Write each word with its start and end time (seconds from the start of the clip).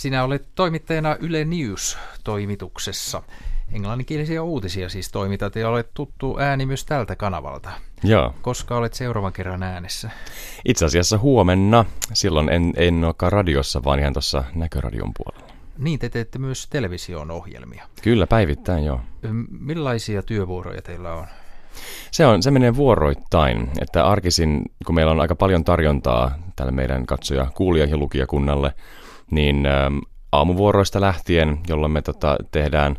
Sinä 0.00 0.24
olet 0.24 0.48
toimittajana 0.54 1.16
Yle 1.20 1.44
News-toimituksessa. 1.44 3.22
Englanninkielisiä 3.72 4.42
uutisia 4.42 4.88
siis 4.88 5.10
toimitat 5.10 5.56
ja 5.56 5.68
olet 5.68 5.90
tuttu 5.94 6.38
ääni 6.38 6.66
myös 6.66 6.84
tältä 6.84 7.16
kanavalta. 7.16 7.70
Joo. 8.02 8.34
Koska 8.42 8.76
olet 8.76 8.94
seuraavan 8.94 9.32
kerran 9.32 9.62
äänessä? 9.62 10.10
Itse 10.64 10.84
asiassa 10.84 11.18
huomenna. 11.18 11.84
Silloin 12.12 12.48
en, 12.48 12.72
en 12.76 13.04
olekaan 13.04 13.32
radiossa, 13.32 13.84
vaan 13.84 13.98
ihan 13.98 14.12
tuossa 14.12 14.44
näköradion 14.54 15.12
puolella. 15.16 15.54
Niin, 15.78 15.98
te 15.98 16.08
teette 16.08 16.38
myös 16.38 16.66
television 16.70 17.30
ohjelmia. 17.30 17.86
Kyllä, 18.02 18.26
päivittäin 18.26 18.84
joo. 18.84 19.00
Millaisia 19.60 20.22
työvuoroja 20.22 20.82
teillä 20.82 21.14
on? 21.14 21.26
Se, 22.10 22.26
on, 22.26 22.42
se 22.42 22.50
menee 22.50 22.76
vuoroittain, 22.76 23.70
että 23.80 24.06
arkisin, 24.06 24.62
kun 24.86 24.94
meillä 24.94 25.12
on 25.12 25.20
aika 25.20 25.34
paljon 25.34 25.64
tarjontaa 25.64 26.38
tälle 26.56 26.72
meidän 26.72 27.06
katsoja, 27.06 27.46
kuulija- 27.54 27.86
ja 27.86 27.96
lukijakunnalle, 27.96 28.72
niin 29.30 29.66
ähm, 29.66 29.98
aamuvuoroista 30.32 31.00
lähtien, 31.00 31.60
jolloin 31.68 31.92
me 31.92 32.02
tota, 32.02 32.36
tehdään 32.52 32.96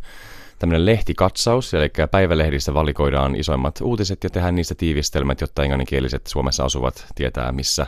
tämmöinen 0.59 0.85
lehtikatsaus, 0.85 1.73
eli 1.73 1.91
päivälehdissä 2.11 2.73
valikoidaan 2.73 3.35
isoimmat 3.35 3.81
uutiset 3.81 4.23
ja 4.23 4.29
tehdään 4.29 4.55
niistä 4.55 4.75
tiivistelmät, 4.75 5.41
jotta 5.41 5.63
englanninkieliset 5.63 6.27
Suomessa 6.27 6.65
asuvat 6.65 7.05
tietää, 7.15 7.51
missä 7.51 7.87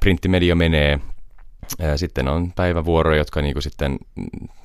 printtimedia 0.00 0.54
menee. 0.54 1.00
Sitten 1.96 2.28
on 2.28 2.52
päivävuoroja, 2.52 3.18
jotka 3.18 3.42
niinku 3.42 3.60
sitten 3.60 3.98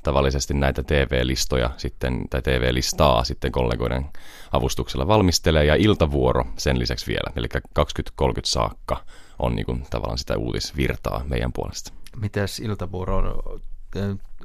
tavallisesti 0.03 0.53
näitä 0.53 0.83
TV-listoja 0.83 1.69
sitten, 1.77 2.21
tai 2.29 2.41
TV-listaa 2.41 3.23
sitten 3.23 3.51
kollegoiden 3.51 4.05
avustuksella 4.51 5.07
valmistelee, 5.07 5.65
ja 5.65 5.75
iltavuoro 5.75 6.45
sen 6.57 6.79
lisäksi 6.79 7.07
vielä, 7.07 7.33
eli 7.35 7.47
20-30 7.79 7.83
saakka 8.45 9.03
on 9.39 9.55
niinku 9.55 9.77
tavallaan 9.89 10.17
sitä 10.17 10.37
uutisvirtaa 10.37 11.23
meidän 11.27 11.53
puolesta. 11.53 11.98
Mitäs 12.21 12.59
iltavuoro 12.59 13.17
on? 13.17 13.61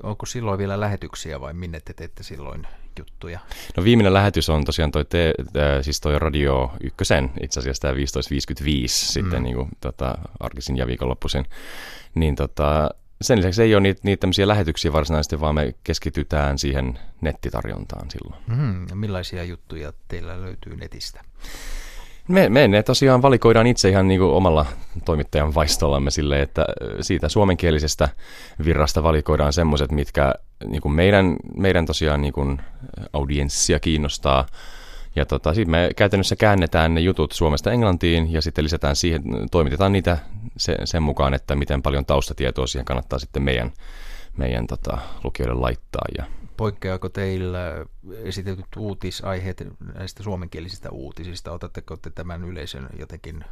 Onko 0.02 0.27
silloin 0.27 0.59
vielä 0.59 0.80
lähetyksiä 0.80 1.41
vai 1.41 1.55
minne 1.55 1.80
te 1.80 1.92
teette 1.92 2.23
silloin 2.23 2.66
juttuja? 2.98 3.40
No 3.76 3.85
viimeinen 3.85 4.15
lähetys 4.15 4.48
on 4.48 4.65
tosiaan 4.65 4.90
toi, 4.90 5.04
te, 5.04 5.35
äh, 5.57 5.82
siis 5.82 6.01
toi 6.01 6.18
Radio 6.18 6.73
Ykkösen, 6.80 7.30
itse 7.43 7.60
asiassa 7.60 7.80
tämä 7.80 7.93
1555 7.93 9.04
mm. 9.04 9.13
sitten 9.13 9.43
niin 9.43 9.57
kuin, 9.57 9.68
tota, 9.80 10.18
arkisin 10.40 10.76
ja 10.76 10.87
viikonloppuisin. 10.87 11.45
Niin 12.15 12.37
tota, 12.37 12.90
sen 13.23 13.38
lisäksi 13.38 13.63
ei 13.63 13.74
ole 13.74 13.80
niitä, 13.80 14.01
niitä 14.04 14.20
tämmöisiä 14.20 14.48
lähetyksiä 14.48 14.93
varsinaisesti, 14.93 15.41
vaan 15.41 15.54
me 15.54 15.74
keskitytään 15.85 16.59
siihen 16.59 16.98
nettitarjontaan 17.20 18.10
silloin. 18.10 18.43
Mm, 18.46 18.98
millaisia 18.98 19.45
juttuja 19.45 19.93
teillä 20.09 20.41
löytyy 20.41 20.76
netistä? 20.76 21.24
Me, 22.28 22.48
me 22.48 22.68
ne 22.68 22.82
tosiaan 22.82 23.22
valikoidaan 23.22 23.66
itse 23.66 23.88
ihan 23.88 24.08
niin 24.08 24.20
kuin 24.20 24.32
omalla 24.32 24.66
toimittajan 25.04 25.54
vaistollamme 25.54 26.10
sille, 26.10 26.42
että 26.42 26.66
siitä 27.00 27.28
suomenkielisestä 27.28 28.08
virrasta 28.64 29.02
valikoidaan 29.02 29.52
semmoiset, 29.52 29.92
mitkä 29.92 30.34
niin 30.66 30.82
kuin 30.82 30.92
meidän, 30.92 31.36
meidän 31.56 31.86
tosiaan 31.86 32.20
niin 32.20 32.32
kuin 32.32 32.60
audienssia 33.12 33.80
kiinnostaa. 33.80 34.46
Ja 35.16 35.26
tota, 35.26 35.54
sitten 35.54 35.70
me 35.70 35.90
käytännössä 35.96 36.36
käännetään 36.36 36.95
ne 36.95 37.00
jutut 37.00 37.32
Suomesta 37.32 37.72
Englantiin 37.72 38.32
ja 38.32 38.42
sitten 38.42 38.64
lisätään 38.64 38.96
siihen, 38.96 39.22
toimitetaan 39.50 39.92
niitä 39.92 40.18
se, 40.56 40.76
sen 40.84 41.02
mukaan, 41.02 41.34
että 41.34 41.56
miten 41.56 41.82
paljon 41.82 42.04
taustatietoa 42.04 42.66
siihen 42.66 42.84
kannattaa 42.84 43.18
sitten 43.18 43.42
meidän, 43.42 43.72
meidän 44.36 44.66
tota, 44.66 44.98
lukijoille 45.24 45.60
laittaa. 45.60 46.04
Ja 46.18 46.24
Poikkeaako 46.57 47.09
teillä 47.09 47.85
esitetyt 48.24 48.66
uutisaiheet 48.77 49.65
näistä 49.95 50.23
suomenkielisistä 50.23 50.91
uutisista? 50.91 51.52
Otatteko 51.52 51.97
te 51.97 52.10
tämän 52.10 52.45
yleisön 52.45 52.88
jotenkin 52.99 53.45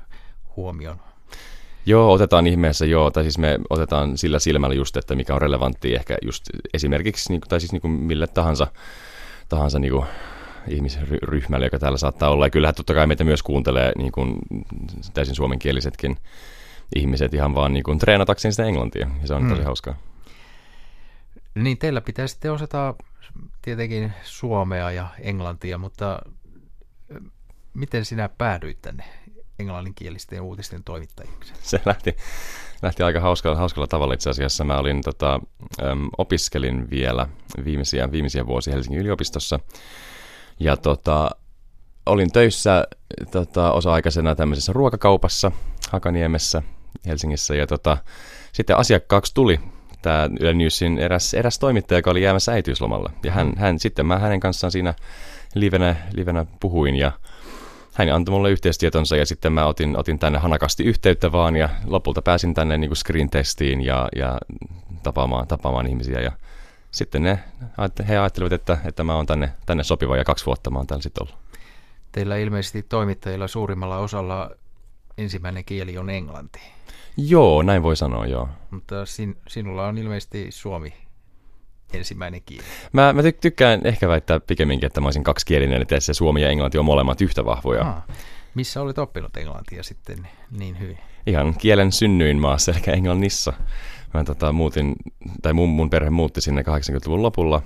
huomioon? 0.57 0.97
Joo, 1.87 2.13
otetaan 2.13 2.47
ihmeessä 2.47 2.87
joo, 2.87 3.11
tai 3.11 3.23
siis 3.23 3.39
me 3.39 3.59
otetaan 3.71 4.19
sillä 4.19 4.39
silmällä 4.39 4.75
just, 4.75 4.97
että 4.97 5.15
mikä 5.15 5.35
on 5.35 5.43
relevantti 5.43 5.95
ehkä 5.95 6.17
just 6.23 6.45
esimerkiksi, 6.75 7.41
tai 7.49 7.61
siis 7.61 7.73
niin 7.73 7.83
kuin 7.83 7.93
mille 7.93 8.27
tahansa, 8.27 8.67
tahansa 9.49 9.79
niin 9.79 9.93
kuin 9.93 10.07
ihmisryhmälle, 10.69 11.67
joka 11.67 11.79
täällä 11.79 11.99
saattaa 11.99 12.31
olla. 12.31 12.47
Ja 12.47 12.51
kyllähän 12.51 12.75
totta 12.75 12.95
kai 12.95 13.07
meitä 13.07 13.25
myös 13.25 13.43
kuuntelee 13.43 13.93
niin 13.99 14.13
kuin 14.13 14.35
täysin 15.15 15.35
suomenkielisetkin 15.35 16.17
ihmiset 16.97 17.35
ihan 17.35 17.55
vaan 17.55 17.73
niin 17.73 17.85
kuin 17.85 17.99
treenatakseen 17.99 18.53
sitä 18.53 18.65
englantia, 18.65 19.11
ja 19.21 19.27
se 19.27 19.35
on 19.35 19.41
hmm. 19.43 19.51
tosi 19.51 19.63
hauskaa. 19.63 19.95
Niin 21.55 21.79
teillä 21.79 22.01
pitää 22.01 22.27
sitten 22.27 22.53
osata 22.53 22.95
tietenkin 23.63 24.13
suomea 24.23 24.91
ja 24.91 25.09
englantia, 25.21 25.79
mutta 25.79 26.19
miten 27.75 28.05
sinä 28.05 28.29
päädyit 28.29 28.83
tänne 28.83 29.05
englanninkielisten 29.59 30.41
uutisten 30.41 30.85
toimittajiksi? 30.85 31.55
Se 31.63 31.81
lähti, 31.85 32.17
lähti 32.83 33.03
aika 33.03 33.21
hauskalla, 33.21 33.57
hauskalla 33.57 33.87
tavalla 33.87 34.15
itse 34.15 34.31
asiassa. 34.31 34.65
Mä 34.65 34.79
olin, 34.79 35.03
tota, 35.03 35.41
opiskelin 36.19 36.91
vielä 36.91 37.29
viimeisiä, 37.65 38.13
viimeisiä 38.13 38.47
vuosia 38.47 38.75
Helsingin 38.75 39.01
yliopistossa 39.01 39.61
ja 40.61 40.77
tota, 40.77 41.31
olin 42.07 42.33
töissä 42.33 42.85
tota, 43.31 43.73
osa-aikaisena 43.73 44.35
tämmöisessä 44.35 44.73
ruokakaupassa 44.73 45.53
Hakaniemessä 45.91 46.63
Helsingissä 47.07 47.55
ja 47.55 47.67
tota, 47.67 47.97
sitten 48.53 48.77
asiakkaaksi 48.77 49.35
tuli 49.35 49.61
tämä 50.03 50.29
Yle 50.41 50.55
Newsin 50.55 50.99
eräs, 50.99 51.35
eräs 51.35 51.59
toimittaja, 51.59 51.99
joka 51.99 52.11
oli 52.11 52.23
jäämässä 52.23 52.53
äitiyslomalle. 52.53 53.11
Ja 53.25 53.33
hän, 53.33 53.53
hän, 53.57 53.79
sitten 53.79 54.07
mä 54.07 54.19
hänen 54.19 54.41
kanssaan 54.41 54.71
siinä 54.71 54.95
livenä, 55.55 55.97
livenä 56.13 56.47
puhuin 56.61 56.97
ja 56.97 57.13
hän 57.95 58.13
antoi 58.13 58.33
mulle 58.33 58.51
yhteystietonsa 58.51 59.17
ja 59.17 59.27
sitten 59.27 59.53
mä 59.53 59.67
otin, 59.67 59.99
otin 59.99 60.19
tänne 60.19 60.39
hanakasti 60.39 60.85
yhteyttä 60.85 61.33
vaan 61.33 61.57
ja 61.57 61.69
lopulta 61.85 62.23
pääsin 62.23 62.55
tänne 62.55 62.79
niin 62.79 62.97
screen 62.97 63.31
testiin 63.31 63.81
ja, 63.85 64.09
ja 64.17 64.39
tapaamaan, 65.03 65.49
tapaamaan 65.49 65.87
ihmisiä 65.87 66.21
ja 66.21 66.33
sitten 66.91 67.23
ne, 67.23 67.39
he 68.09 68.19
ajattelivat, 68.19 68.53
että, 68.53 68.79
että 68.85 69.05
mä 69.05 69.15
oon 69.15 69.27
tänne, 69.27 69.53
tänne 69.67 69.85
sopiva 69.85 70.17
ja 70.17 70.25
kaksi 70.25 70.47
vuotta 70.47 70.71
mä 70.71 70.79
oon 70.79 70.87
täällä 70.87 71.03
sitten 71.03 71.23
ollut. 71.23 71.43
Teillä 72.13 72.37
ilmeisesti 72.37 72.83
toimittajilla 72.83 73.49
suurimmalla 73.49 73.99
osalla 73.99 74.51
ensimmäinen 75.19 75.65
kieli 75.65 75.99
on 75.99 76.11
englanti. 76.11 76.61
Joo, 77.17 77.63
näin 77.63 77.83
voi 77.83 77.97
sanoa, 77.97 78.27
joo. 78.27 78.49
Mutta 78.71 79.07
sin, 79.07 79.37
sinulla 79.49 79.87
on 79.87 79.99
ilmeisesti 79.99 80.47
suomi 80.51 80.95
ensimmäinen 81.93 82.43
kieli. 82.47 82.65
Mä, 82.93 83.13
mä 83.13 83.23
tykkään 83.41 83.81
ehkä 83.85 84.09
väittää 84.09 84.41
pikemminkin, 84.41 84.87
että 84.87 85.01
mä 85.01 85.07
olisin 85.07 85.25
kaksikielinen, 85.25 85.83
että 85.83 86.01
se 86.01 86.15
suomi 86.15 86.43
ja 86.43 86.49
englanti 86.49 86.79
on 86.79 86.85
molemmat 86.85 87.21
yhtä 87.21 87.45
vahvoja. 87.45 87.89
Ah, 87.89 88.03
missä 88.55 88.83
olit 88.83 88.99
oppinut 88.99 89.37
englantia 89.37 89.83
sitten 89.83 90.29
niin 90.51 90.81
hyvin? 90.81 90.99
Ihan 91.27 91.55
kielen 91.59 91.93
synnyin 91.93 92.39
maassa, 92.39 92.73
eli 92.73 92.97
Englannissa. 92.97 93.53
Mä 94.15 94.25
tota, 94.25 94.53
muutin, 94.53 94.95
tai 95.43 95.53
mun, 95.53 95.69
mun 95.69 95.91
perhe 95.91 96.11
muutti 96.11 96.41
sinne 96.41 96.63
80-luvun 96.63 97.23
lopulla, 97.23 97.63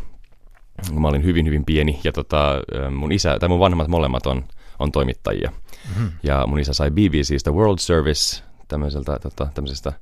kun 0.93 1.03
mä 1.03 1.09
olin 1.09 1.25
hyvin, 1.25 1.47
hyvin 1.47 1.65
pieni, 1.65 2.01
ja 2.05 2.13
tota, 2.13 2.55
mun 2.91 3.13
isä, 3.13 3.39
tai 3.39 3.49
mun 3.49 3.59
vanhemmat 3.59 3.89
molemmat 3.89 4.27
on, 4.27 4.45
on 4.78 4.93
toimittajia. 4.93 5.51
Mm-hmm. 5.89 6.11
Ja 6.23 6.47
mun 6.47 6.59
isä 6.59 6.73
sai 6.73 6.91
BBCstä 6.91 7.51
World 7.51 7.78
Service 7.78 8.43
tämmöiseltä, 8.69 9.19
tota, 9.19 9.49
tämmöisestä 9.54 9.93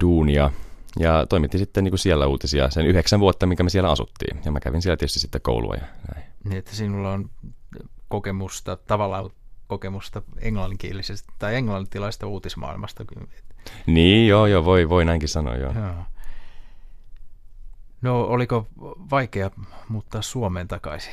duunia. 0.00 0.50
Ja 0.98 1.26
toimitti 1.28 1.58
sitten 1.58 1.84
niin 1.84 1.92
kuin 1.92 1.98
siellä 1.98 2.26
uutisia 2.26 2.70
sen 2.70 2.86
yhdeksän 2.86 3.20
vuotta, 3.20 3.46
mikä 3.46 3.62
me 3.62 3.70
siellä 3.70 3.90
asuttiin. 3.90 4.40
Ja 4.44 4.52
mä 4.52 4.60
kävin 4.60 4.82
siellä 4.82 4.96
tietysti 4.96 5.20
sitten 5.20 5.40
koulua 5.40 5.74
ja 5.74 5.86
näin. 6.14 6.26
Niin, 6.44 6.58
että 6.58 6.76
sinulla 6.76 7.12
on 7.12 7.30
kokemusta, 8.08 8.76
tavallaan 8.76 9.30
kokemusta 9.66 10.22
englanninkielisestä 10.38 11.32
tai 11.38 11.54
englantilaista 11.54 12.26
uutismaailmasta. 12.26 13.04
Niin, 13.86 14.28
joo, 14.28 14.46
joo, 14.46 14.64
voi, 14.64 14.88
voi 14.88 15.04
näinkin 15.04 15.28
sanoa, 15.28 15.56
joo. 15.56 15.72
joo. 15.72 15.94
No, 18.02 18.22
oliko 18.22 18.66
vaikea 19.10 19.50
muuttaa 19.88 20.22
Suomeen 20.22 20.68
takaisin? 20.68 21.12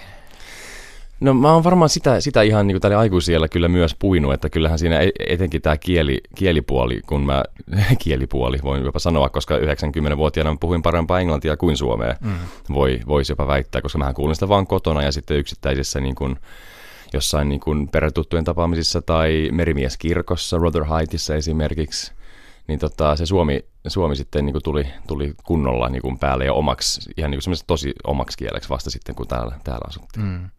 No 1.20 1.34
mä 1.34 1.54
oon 1.54 1.64
varmaan 1.64 1.90
sitä, 1.90 2.22
sitä 2.22 2.42
ihan 2.42 2.68
niin 2.68 2.76
kuin 2.76 2.82
tälle 2.82 2.96
aikuisiellä 2.96 3.48
kyllä 3.48 3.68
myös 3.68 3.96
puinut, 4.00 4.34
että 4.34 4.50
kyllähän 4.50 4.80
siinä 4.80 5.00
e-, 5.00 5.12
etenkin 5.28 5.62
tämä 5.62 5.78
kieli, 5.78 6.22
kielipuoli, 6.36 7.02
kun 7.06 7.26
mä, 7.26 7.44
kielipuoli 8.04 8.60
voin 8.64 8.84
jopa 8.84 9.00
sanoa, 9.00 9.30
koska 9.30 9.58
90-vuotiaana 9.58 10.58
puhuin 10.60 10.82
parempaa 10.82 11.20
englantia 11.20 11.58
kuin 11.58 11.78
suomea, 11.78 12.16
mm. 12.22 12.34
voi, 12.74 13.00
voisi 13.08 13.32
jopa 13.32 13.48
väittää, 13.48 13.82
koska 13.82 13.98
mähän 13.98 14.14
kuulin 14.14 14.36
sitä 14.36 14.50
vaan 14.50 14.68
kotona 14.68 15.02
ja 15.02 15.12
sitten 15.12 15.38
yksittäisissä 15.38 16.00
niin 16.00 16.16
kuin, 16.16 16.36
jossain 17.14 17.50
niin 17.50 17.60
kuin 17.60 17.88
perhetuttujen 17.88 18.46
tapaamisissa 18.46 19.02
tai 19.02 19.50
merimieskirkossa, 19.52 20.58
Rotherhiteissa 20.58 21.36
esimerkiksi, 21.36 22.14
niin 22.68 22.80
tota, 22.80 23.16
se 23.16 23.26
Suomi, 23.26 23.66
Suomi 23.88 24.16
sitten 24.16 24.46
niin 24.46 24.54
kuin 24.54 24.64
tuli, 24.64 24.88
tuli 25.08 25.34
kunnolla 25.44 25.90
niin 25.90 26.02
kuin 26.02 26.20
päälle 26.20 26.46
ja 26.46 26.54
omaksi, 26.54 27.12
ihan 27.18 27.32
niin 27.32 27.42
kuin 27.46 27.56
tosi 27.68 27.94
omaksi 28.04 28.38
kieleksi 28.38 28.70
vasta 28.70 28.90
sitten, 28.90 29.16
kun 29.16 29.28
täällä, 29.28 29.60
täällä 29.64 29.86
asuttiin. 29.88 30.26
Mm. 30.26 30.50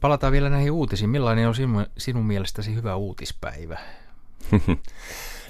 Palataan 0.00 0.32
vielä 0.32 0.50
näihin 0.50 0.72
uutisiin. 0.72 1.10
Millainen 1.10 1.48
on 1.48 1.54
sinun, 1.54 1.86
sinun 1.98 2.26
mielestäsi 2.26 2.74
hyvä 2.74 2.96
uutispäivä? 2.96 3.78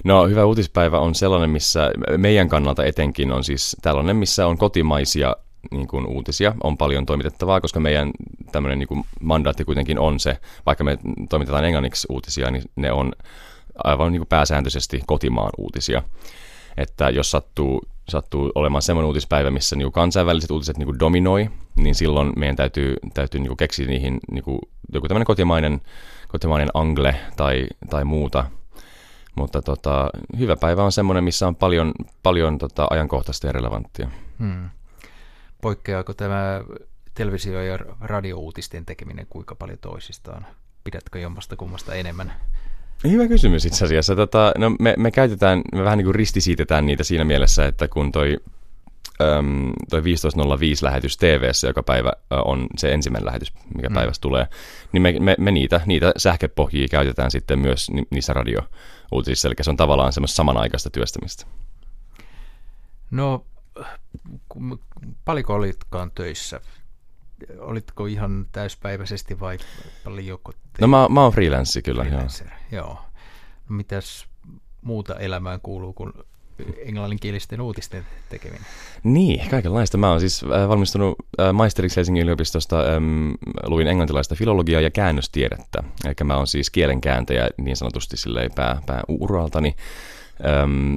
No 0.03 0.27
hyvä 0.27 0.45
uutispäivä 0.45 0.99
on 0.99 1.15
sellainen, 1.15 1.49
missä 1.49 1.91
meidän 2.17 2.49
kannalta 2.49 2.85
etenkin 2.85 3.31
on 3.31 3.43
siis 3.43 3.77
tällainen, 3.81 4.15
missä 4.15 4.47
on 4.47 4.57
kotimaisia 4.57 5.35
niin 5.71 5.87
kuin 5.87 6.05
uutisia, 6.05 6.55
on 6.63 6.77
paljon 6.77 7.05
toimitettavaa, 7.05 7.61
koska 7.61 7.79
meidän 7.79 8.11
tämmöinen 8.51 8.79
niin 8.79 8.87
kuin 8.87 9.05
mandaatti 9.21 9.65
kuitenkin 9.65 9.99
on 9.99 10.19
se, 10.19 10.37
vaikka 10.65 10.83
me 10.83 10.97
toimitetaan 11.29 11.65
englanniksi 11.65 12.07
uutisia, 12.09 12.51
niin 12.51 12.63
ne 12.75 12.91
on 12.91 13.13
aivan 13.83 14.11
niin 14.11 14.19
kuin 14.19 14.27
pääsääntöisesti 14.27 15.01
kotimaan 15.07 15.51
uutisia. 15.57 16.01
Että 16.77 17.09
jos 17.09 17.31
sattuu 17.31 17.81
sattuu 18.09 18.51
olemaan 18.55 18.81
semmoinen 18.81 19.07
uutispäivä, 19.07 19.51
missä 19.51 19.75
niin 19.75 19.91
kansainväliset 19.91 20.51
uutiset 20.51 20.77
niin 20.77 20.99
dominoi, 20.99 21.49
niin 21.75 21.95
silloin 21.95 22.33
meidän 22.35 22.55
täytyy, 22.55 22.95
täytyy 23.13 23.39
niin 23.39 23.57
keksiä 23.57 23.87
niihin 23.87 24.19
niin 24.31 24.43
joku 24.93 25.07
tämmöinen 25.07 25.25
kotimainen, 25.25 25.81
kotimainen 26.27 26.69
angle 26.73 27.15
tai, 27.35 27.67
tai 27.89 28.03
muuta. 28.05 28.45
Mutta 29.35 29.61
tota, 29.61 30.09
hyvä 30.37 30.55
päivä 30.55 30.83
on 30.83 30.91
semmoinen, 30.91 31.23
missä 31.23 31.47
on 31.47 31.55
paljon, 31.55 31.91
paljon 32.23 32.57
tota, 32.57 32.87
ajankohtaista 32.89 33.47
ja 33.47 33.53
relevanttia. 33.53 34.09
Hmm. 34.39 34.69
Poikkeaako 35.61 36.13
tämä 36.13 36.61
televisio- 37.13 37.61
ja 37.61 37.79
radiouutisten 38.01 38.85
tekeminen 38.85 39.27
kuinka 39.29 39.55
paljon 39.55 39.77
toisistaan? 39.81 40.45
Pidätkö 40.83 41.19
jommasta 41.19 41.55
kummasta 41.55 41.93
enemmän? 41.95 42.33
Hyvä 43.03 43.27
kysymys 43.27 43.65
itse 43.65 43.85
asiassa. 43.85 44.15
Tota, 44.15 44.51
no 44.57 44.75
me, 44.79 44.93
me 44.97 45.11
käytetään, 45.11 45.61
me 45.73 45.83
vähän 45.83 45.97
niin 45.97 46.05
kuin 46.05 46.15
ristisiitetään 46.15 46.85
niitä 46.85 47.03
siinä 47.03 47.23
mielessä, 47.23 47.65
että 47.65 47.87
kun 47.87 48.11
toi, 48.11 48.37
äm, 49.21 49.71
toi 49.89 50.01
15.05 50.01 50.05
lähetys 50.81 51.17
tv 51.17 51.51
joka 51.67 51.83
päivä 51.83 52.11
on 52.29 52.67
se 52.77 52.93
ensimmäinen 52.93 53.25
lähetys, 53.25 53.53
mikä 53.75 53.89
mm. 53.89 53.93
päivästä 53.93 54.21
tulee, 54.21 54.47
niin 54.91 55.01
me, 55.01 55.15
me, 55.19 55.35
me 55.39 55.51
niitä, 55.51 55.81
niitä 55.85 56.11
sähköpohjia 56.17 56.87
käytetään 56.87 57.31
sitten 57.31 57.59
myös 57.59 57.91
ni, 57.91 58.03
niissä 58.09 58.33
radiouutisissa, 58.33 59.47
eli 59.47 59.55
se 59.61 59.69
on 59.69 59.77
tavallaan 59.77 60.13
semmoista 60.13 60.35
samanaikaista 60.35 60.89
työstämistä. 60.89 61.45
No, 63.11 63.45
paljonko 65.25 65.53
olitkaan 65.53 66.11
töissä 66.15 66.61
olitko 67.59 68.05
ihan 68.05 68.45
täyspäiväisesti 68.51 69.39
vai 69.39 69.57
joko? 70.21 70.53
No 70.81 70.87
mä, 70.87 71.07
mä 71.09 71.23
oon 71.23 71.31
freelanssi 71.31 71.81
kyllä, 71.81 72.03
freelancer, 72.03 72.47
joo. 72.47 72.85
joo. 72.85 72.93
No, 73.69 73.75
mitäs 73.75 74.25
muuta 74.81 75.15
elämään 75.15 75.59
kuuluu 75.63 75.93
kuin 75.93 76.13
englanninkielisten 76.85 77.61
uutisten 77.61 78.05
tekeminen? 78.29 78.65
Niin, 79.03 79.49
kaikenlaista. 79.49 79.97
Mä 79.97 80.11
oon 80.11 80.19
siis 80.19 80.43
äh, 80.43 80.69
valmistunut 80.69 81.15
äh, 81.39 81.53
maisteriksi 81.53 81.97
Helsingin 81.97 82.23
yliopistosta, 82.23 82.77
luin 83.67 83.87
englantilaista 83.87 84.35
filologiaa 84.35 84.81
ja 84.81 84.91
käännöstiedettä. 84.91 85.83
Eli 86.05 86.13
mä 86.23 86.37
oon 86.37 86.47
siis 86.47 86.69
kielenkääntäjä 86.69 87.49
niin 87.57 87.77
sanotusti 87.77 88.17
silleen 88.17 88.51
pää, 88.55 88.81
pää 88.85 89.03
uraltani. 89.07 89.75
Ähm, 90.45 90.95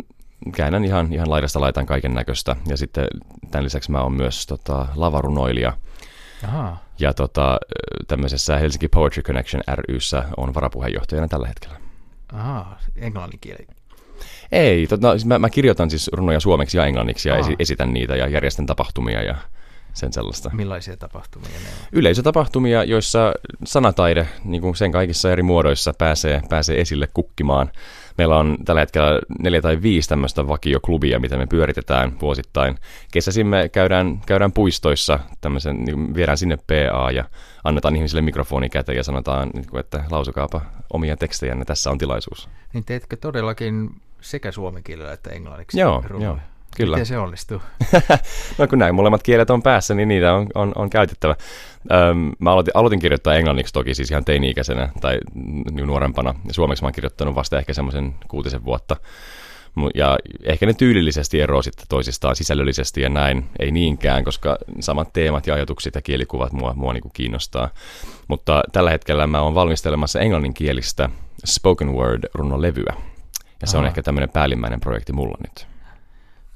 käännän 0.56 0.84
ihan, 0.84 1.12
ihan 1.12 1.30
laidasta 1.30 1.60
laitan 1.60 1.86
kaiken 1.86 2.14
näköistä. 2.14 2.56
Ja 2.66 2.76
sitten 2.76 3.06
tämän 3.50 3.64
lisäksi 3.64 3.90
mä 3.90 4.02
oon 4.02 4.12
myös 4.12 4.46
tota, 4.46 4.86
lavarunoilija– 4.94 5.72
Aha. 6.44 6.76
Ja 6.98 7.14
tota, 7.14 7.58
tämmöisessä 8.08 8.58
Helsinki 8.58 8.88
Poetry 8.88 9.22
Connection 9.22 9.62
ryssä 9.78 10.24
on 10.36 10.54
varapuheenjohtajana 10.54 11.28
tällä 11.28 11.48
hetkellä. 11.48 11.76
Aha, 12.32 12.76
englannin 12.96 13.40
kieli. 13.40 13.66
Ei, 14.52 14.86
tota, 14.86 15.10
siis 15.10 15.26
mä, 15.26 15.38
mä 15.38 15.50
kirjoitan 15.50 15.90
siis 15.90 16.10
runoja 16.12 16.40
suomeksi 16.40 16.78
ja 16.78 16.86
englanniksi 16.86 17.28
ja 17.28 17.36
esi- 17.36 17.56
esitän 17.58 17.92
niitä 17.92 18.16
ja 18.16 18.28
järjestän 18.28 18.66
tapahtumia 18.66 19.22
ja 19.22 19.36
sen 19.94 20.12
sellaista. 20.12 20.50
Millaisia 20.52 20.96
tapahtumia 20.96 21.48
ne 21.48 21.68
on? 21.68 21.88
Yleisötapahtumia, 21.92 22.84
joissa 22.84 23.34
sanataide 23.64 24.28
niin 24.44 24.62
kuin 24.62 24.76
sen 24.76 24.92
kaikissa 24.92 25.32
eri 25.32 25.42
muodoissa 25.42 25.94
pääsee, 25.98 26.42
pääsee 26.48 26.80
esille 26.80 27.08
kukkimaan. 27.14 27.70
Meillä 28.18 28.38
on 28.38 28.56
tällä 28.64 28.80
hetkellä 28.80 29.20
neljä 29.38 29.62
tai 29.62 29.82
viisi 29.82 30.08
tämmöistä 30.08 30.48
vakioklubia, 30.48 31.20
mitä 31.20 31.36
me 31.36 31.46
pyöritetään 31.46 32.20
vuosittain. 32.20 32.78
Kesäisin 33.12 33.46
me 33.46 33.68
käydään, 33.68 34.20
käydään 34.26 34.52
puistoissa, 34.52 35.18
tämmöisen, 35.40 35.84
niin 35.84 36.14
viedään 36.14 36.38
sinne 36.38 36.56
PA 36.56 37.10
ja 37.10 37.24
annetaan 37.64 37.96
ihmisille 37.96 38.22
mikrofoni 38.22 38.68
käteen 38.68 38.96
ja 38.96 39.04
sanotaan, 39.04 39.50
niin 39.54 39.66
kuin, 39.66 39.80
että 39.80 40.04
lausukaapa 40.10 40.60
omia 40.92 41.16
tekstejänne, 41.16 41.64
tässä 41.64 41.90
on 41.90 41.98
tilaisuus. 41.98 42.48
Niin 42.72 42.84
teetkö 42.84 43.16
todellakin 43.16 43.90
sekä 44.20 44.52
suomen 44.52 44.82
kielellä 44.82 45.12
että 45.12 45.30
englanniksi? 45.30 45.80
Joo, 45.80 46.04
joo. 46.20 46.38
Kyllä. 46.76 46.96
Miten 46.96 47.06
se 47.06 47.18
onnistuu? 47.18 47.62
no 48.58 48.66
kun 48.66 48.78
näin 48.78 48.94
molemmat 48.94 49.22
kielet 49.22 49.50
on 49.50 49.62
päässä, 49.62 49.94
niin 49.94 50.08
niitä 50.08 50.34
on, 50.34 50.46
on, 50.54 50.72
on 50.74 50.90
käytettävä. 50.90 51.36
Öm, 51.92 52.32
mä 52.38 52.52
aloitin, 52.52 52.72
aloitin 52.76 52.98
kirjoittaa 52.98 53.34
englanniksi 53.34 53.72
toki 53.72 53.94
siis 53.94 54.10
ihan 54.10 54.24
teini-ikäisenä 54.24 54.88
tai 55.00 55.18
niin 55.70 55.86
nuorempana. 55.86 56.34
Ja 56.46 56.54
suomeksi 56.54 56.84
mä 56.84 56.86
oon 56.86 56.92
kirjoittanut 56.92 57.34
vasta 57.34 57.58
ehkä 57.58 57.74
semmoisen 57.74 58.14
kuutisen 58.28 58.64
vuotta. 58.64 58.96
Ja 59.94 60.18
ehkä 60.44 60.66
ne 60.66 60.74
tyylillisesti 60.74 61.40
eroavat 61.40 61.64
sitten 61.64 61.86
toisistaan 61.88 62.36
sisällöllisesti 62.36 63.00
ja 63.00 63.08
näin, 63.08 63.44
ei 63.58 63.70
niinkään, 63.70 64.24
koska 64.24 64.58
samat 64.80 65.12
teemat 65.12 65.46
ja 65.46 65.54
ajatukset 65.54 65.94
ja 65.94 66.02
kielikuvat 66.02 66.52
mua, 66.52 66.74
mua 66.74 66.92
niin 66.92 67.02
kuin 67.02 67.12
kiinnostaa. 67.12 67.68
Mutta 68.28 68.62
tällä 68.72 68.90
hetkellä 68.90 69.26
mä 69.26 69.40
oon 69.40 69.54
valmistelemassa 69.54 70.20
englanninkielistä 70.20 71.10
spoken 71.44 71.92
word 71.92 72.24
runolevyä. 72.34 72.94
Ja 73.60 73.66
se 73.66 73.76
Aha. 73.76 73.82
on 73.82 73.86
ehkä 73.86 74.02
tämmöinen 74.02 74.30
päällimmäinen 74.30 74.80
projekti 74.80 75.12
mulla 75.12 75.38
nyt. 75.48 75.71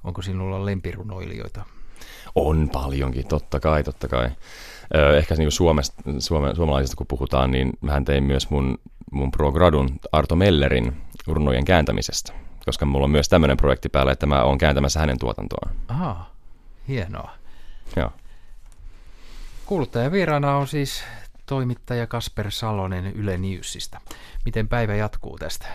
Onko 0.06 0.22
sinulla 0.22 0.66
lempirunoilijoita? 0.66 1.64
On 2.34 2.70
paljonkin, 2.72 3.26
totta 3.26 3.60
kai, 3.60 3.84
totta 3.84 4.08
kai. 4.08 4.30
Ehkä 5.16 5.34
niin 5.34 5.52
Suomesta, 5.52 6.02
suome, 6.18 6.54
suomalaisista 6.54 6.96
kun 6.96 7.06
puhutaan, 7.06 7.50
niin 7.50 7.72
mähän 7.80 8.04
tein 8.04 8.24
myös 8.24 8.50
mun, 8.50 8.78
mun 9.12 9.30
pro 9.30 9.52
gradun 9.52 9.88
Arto 10.12 10.36
Mellerin 10.36 10.96
runojen 11.26 11.64
kääntämisestä, 11.64 12.32
koska 12.64 12.86
mulla 12.86 13.04
on 13.04 13.10
myös 13.10 13.28
tämmöinen 13.28 13.56
projekti 13.56 13.88
päällä, 13.88 14.12
että 14.12 14.26
mä 14.26 14.42
oon 14.42 14.58
kääntämässä 14.58 15.00
hänen 15.00 15.18
tuotantoaan. 15.18 15.76
Aha, 15.88 16.30
hienoa. 16.88 17.30
Joo. 17.96 18.10
Kuuluttajan 19.66 20.12
vieraana 20.12 20.56
on 20.56 20.66
siis 20.66 21.04
toimittaja 21.46 22.06
Kasper 22.06 22.50
Salonen 22.50 23.12
Yle 23.12 23.38
Newsista. 23.38 24.00
Miten 24.44 24.68
päivä 24.68 24.94
jatkuu 24.94 25.38
tästä? 25.38 25.66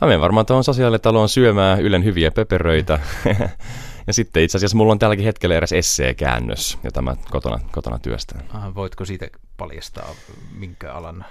Mä 0.00 0.06
menen 0.06 0.20
varmaan 0.20 0.46
tuohon 0.46 0.64
sosiaalitaloon 0.64 1.28
syömään 1.28 1.80
Ylen 1.80 2.04
hyviä 2.04 2.30
pöperöitä. 2.30 2.98
ja 4.06 4.12
sitten 4.12 4.42
itse 4.42 4.58
asiassa 4.58 4.76
mulla 4.76 4.92
on 4.92 4.98
tälläkin 4.98 5.24
hetkellä 5.24 5.54
eräs 5.54 5.72
esseekäännös, 5.72 6.78
jota 6.84 7.02
mä 7.02 7.16
kotona, 7.30 7.60
kotona 7.72 7.98
työstän. 7.98 8.42
Aha, 8.50 8.74
voitko 8.74 9.04
siitä 9.04 9.28
paljastaa 9.56 10.08
minkä 10.58 10.92
alan? 10.92 11.24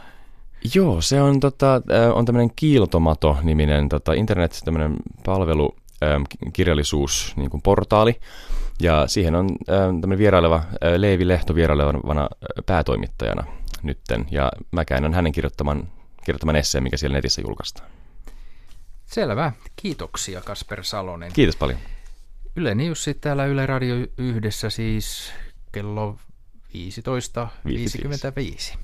Joo, 0.75 1.01
se 1.01 1.21
on, 1.21 1.39
tota, 1.39 1.81
on 2.13 2.25
tämmöinen 2.25 2.51
Kiiltomato-niminen 2.56 3.89
tota, 3.89 4.13
internet 4.13 4.62
tämmöinen 4.66 4.95
palvelu, 5.25 5.75
ähm, 6.04 6.24
kirjallisuus 6.54 7.33
niin 7.36 7.50
kuin 7.50 7.62
portaali. 7.62 8.19
Ja 8.81 9.07
siihen 9.07 9.36
on 9.36 9.50
ähm, 9.50 10.00
tämmöinen 10.01 10.18
vieraileva 10.19 10.56
äh, 10.56 10.94
Leevi 10.98 11.27
Lehto 11.27 11.56
vierailevana 11.56 12.30
päätoimittajana 12.65 13.44
nytten. 13.83 14.25
Ja 14.31 14.51
mä 14.72 14.86
käännän 14.86 15.13
hänen 15.13 15.31
kirjoittaman, 15.31 15.88
kirjoittaman 16.25 16.56
esseen, 16.56 16.83
mikä 16.83 16.98
siellä 16.98 17.18
netissä 17.18 17.42
julkaistaan. 17.42 17.89
Selvä. 19.10 19.52
Kiitoksia 19.76 20.42
Kasper 20.42 20.84
Salonen. 20.84 21.34
Kiitos 21.34 21.56
paljon. 21.56 21.80
Yle 22.56 22.76
News 22.76 23.06
täällä 23.22 23.46
Yle 23.46 23.66
Radio 23.66 23.96
yhdessä 24.18 24.70
siis 24.70 25.32
kello 25.72 26.18
15.55. 28.74 28.78